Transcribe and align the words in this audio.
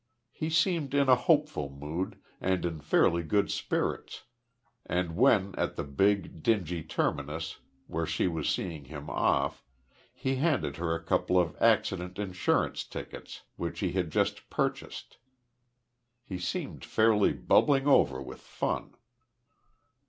He 0.31 0.49
seemed 0.49 0.95
in 0.95 1.09
a 1.09 1.15
hopeful 1.15 1.69
mood, 1.69 2.19
and 2.39 2.65
in 2.65 2.81
fairly 2.81 3.21
good 3.21 3.51
spirits, 3.51 4.23
and 4.83 5.15
when 5.15 5.53
at 5.59 5.75
the 5.75 5.83
big, 5.83 6.41
dingy 6.41 6.81
terminus, 6.81 7.59
where 7.85 8.07
she 8.07 8.27
was 8.27 8.49
seeing 8.49 8.85
him 8.85 9.11
off, 9.11 9.63
he 10.11 10.37
handed 10.37 10.77
her 10.77 10.95
a 10.95 11.03
couple 11.03 11.37
of 11.37 11.55
accident 11.61 12.17
insurance 12.17 12.83
tickets, 12.83 13.43
which 13.57 13.79
he 13.81 13.91
had 13.91 14.09
just 14.11 14.49
purchased; 14.49 15.17
he 16.23 16.39
seemed 16.39 16.83
fairly 16.83 17.31
bubbling 17.33 17.85
over 17.85 18.19
with 18.23 18.39
fun. 18.41 18.95